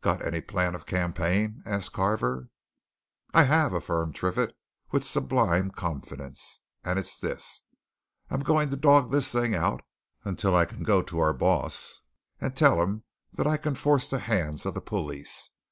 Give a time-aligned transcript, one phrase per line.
[0.00, 2.48] "Got any plan of campaign?" asked Carver.
[3.32, 4.56] "I have!" affirmed Triffitt
[4.90, 6.60] with sublime confidence.
[6.82, 7.60] "And it's this
[8.30, 9.82] I'm going to dog this thing out
[10.24, 12.00] until I can go to our boss
[12.40, 13.04] and tell him
[13.34, 15.50] that I can force the hands of the police!